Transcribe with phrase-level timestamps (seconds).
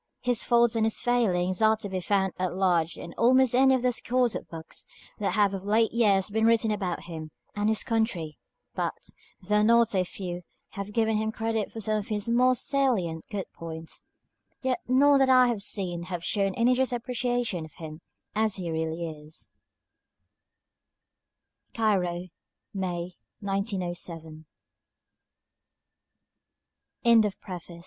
[0.21, 3.83] His faults and his failings are to be found at large in almost any of
[3.83, 4.87] the scores of books
[5.19, 8.39] that have of late years been written about him and his country;
[8.73, 9.11] but,
[9.47, 13.45] though not a few have given him credit for some of his more salient good
[13.53, 14.01] points,
[14.63, 18.01] yet none that I have seen have shown any just appreciation of him
[18.33, 18.89] as he rea